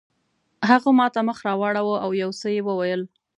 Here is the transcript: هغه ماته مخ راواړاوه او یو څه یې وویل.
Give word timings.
هغه 0.69 0.89
ماته 0.99 1.19
مخ 1.27 1.37
راواړاوه 1.47 1.95
او 2.05 2.11
یو 2.23 2.31
څه 2.39 2.47
یې 2.55 2.61
وویل. 2.67 3.01